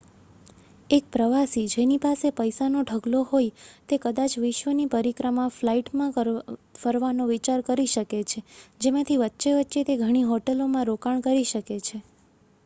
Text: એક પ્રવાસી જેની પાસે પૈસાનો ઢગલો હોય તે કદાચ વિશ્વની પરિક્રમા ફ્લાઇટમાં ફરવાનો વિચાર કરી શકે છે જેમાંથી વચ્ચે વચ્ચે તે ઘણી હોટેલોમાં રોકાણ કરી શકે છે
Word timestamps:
એક 0.89 1.09
પ્રવાસી 1.11 1.65
જેની 1.73 1.99
પાસે 1.99 2.31
પૈસાનો 2.37 2.79
ઢગલો 2.85 3.19
હોય 3.25 3.51
તે 3.89 3.99
કદાચ 4.01 4.37
વિશ્વની 4.39 4.87
પરિક્રમા 4.91 5.45
ફ્લાઇટમાં 5.53 6.17
ફરવાનો 6.79 7.29
વિચાર 7.29 7.65
કરી 7.69 7.93
શકે 7.93 8.25
છે 8.27 8.45
જેમાંથી 8.81 9.21
વચ્ચે 9.21 9.57
વચ્ચે 9.57 9.85
તે 9.85 10.01
ઘણી 10.01 10.27
હોટેલોમાં 10.27 10.87
રોકાણ 10.87 11.23
કરી 11.23 11.49
શકે 11.49 11.81
છે 11.83 11.97